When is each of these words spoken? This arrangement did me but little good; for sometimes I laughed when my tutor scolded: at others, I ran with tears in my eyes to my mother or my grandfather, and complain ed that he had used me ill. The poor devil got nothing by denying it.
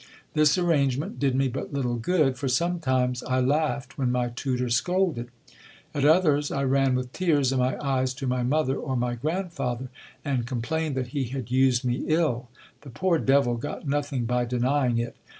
This 0.33 0.57
arrangement 0.57 1.19
did 1.19 1.35
me 1.35 1.47
but 1.47 1.71
little 1.73 1.93
good; 1.95 2.35
for 2.35 2.47
sometimes 2.47 3.21
I 3.21 3.39
laughed 3.39 3.99
when 3.99 4.11
my 4.11 4.29
tutor 4.29 4.69
scolded: 4.69 5.29
at 5.93 6.05
others, 6.05 6.51
I 6.51 6.63
ran 6.63 6.95
with 6.95 7.13
tears 7.13 7.51
in 7.51 7.59
my 7.59 7.77
eyes 7.79 8.15
to 8.15 8.25
my 8.25 8.41
mother 8.41 8.77
or 8.77 8.95
my 8.97 9.13
grandfather, 9.13 9.89
and 10.25 10.47
complain 10.47 10.93
ed 10.93 10.95
that 10.95 11.07
he 11.09 11.25
had 11.25 11.51
used 11.51 11.85
me 11.85 12.03
ill. 12.07 12.49
The 12.81 12.89
poor 12.89 13.19
devil 13.19 13.57
got 13.57 13.87
nothing 13.87 14.25
by 14.25 14.45
denying 14.45 14.97
it. 14.97 15.15